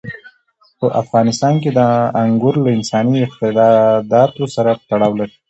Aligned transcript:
په 0.79 0.87
افغانستان 1.01 1.53
کې 1.63 1.69
انګور 2.21 2.55
له 2.63 2.69
انساني 2.77 3.15
اعتقاداتو 3.21 4.43
سره 4.55 4.71
تړاو 4.89 5.11
لري. 5.19 5.35